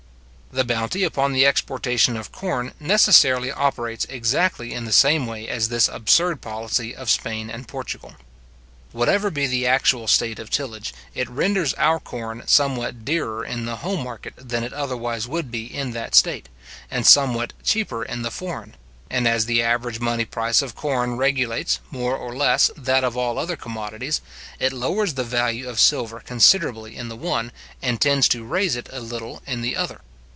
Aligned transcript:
The 0.53 0.65
bounty 0.65 1.05
upon 1.05 1.31
the 1.31 1.45
exportation 1.45 2.17
of 2.17 2.33
corn 2.33 2.73
necessarily 2.77 3.53
operates 3.53 4.03
exactly 4.09 4.73
in 4.73 4.83
the 4.83 4.91
same 4.91 5.25
way 5.25 5.47
as 5.47 5.69
this 5.69 5.87
absurd 5.87 6.41
policy 6.41 6.93
of 6.93 7.09
Spain 7.09 7.49
and 7.49 7.65
Portugal. 7.69 8.17
Whatever 8.91 9.31
be 9.31 9.47
the 9.47 9.65
actual 9.65 10.09
state 10.09 10.39
of 10.39 10.49
tillage, 10.49 10.93
it 11.15 11.29
renders 11.29 11.73
our 11.75 12.01
corn 12.01 12.43
somewhat 12.47 13.05
dearer 13.05 13.45
in 13.45 13.63
the 13.63 13.77
home 13.77 14.03
market 14.03 14.33
than 14.35 14.61
it 14.65 14.73
otherwise 14.73 15.25
would 15.25 15.51
be 15.51 15.73
in 15.73 15.91
that 15.91 16.15
state, 16.15 16.49
and 16.91 17.07
somewhat 17.07 17.53
cheaper 17.63 18.03
in 18.03 18.21
the 18.21 18.29
foreign; 18.29 18.75
and 19.09 19.29
as 19.29 19.45
the 19.45 19.61
average 19.63 20.01
money 20.01 20.25
price 20.25 20.61
of 20.61 20.75
corn 20.75 21.15
regulates, 21.15 21.79
more 21.91 22.17
or 22.17 22.35
less, 22.35 22.69
that 22.75 23.05
of 23.05 23.15
all 23.15 23.39
other 23.39 23.55
commodities, 23.55 24.19
it 24.59 24.73
lowers 24.73 25.13
the 25.13 25.23
value 25.23 25.69
of 25.69 25.79
silver 25.79 26.19
considerably 26.19 26.97
in 26.97 27.07
the 27.07 27.15
one, 27.15 27.53
and 27.81 28.01
tends 28.01 28.27
to 28.27 28.43
raise 28.43 28.75
it 28.75 28.89
a 28.91 28.99
little 28.99 29.41
in 29.47 29.61
the 29.61 29.77
other. 29.77 30.01